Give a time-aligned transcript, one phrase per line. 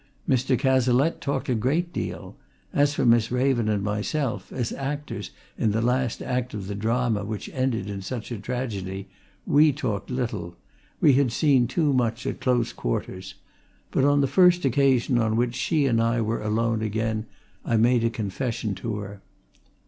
[0.27, 0.57] Mr.
[0.57, 2.35] Cazalette talked a great deal:
[2.73, 7.23] as for Miss Raven and myself, as actors in the last act of the drama
[7.23, 9.07] which ended in such a tragedy,
[9.45, 10.55] we talked little:
[11.01, 13.35] we had seen too much at close quarters.
[13.91, 17.27] But on the first occasion on which she and I were alone again,
[17.63, 19.21] I made a confession to her.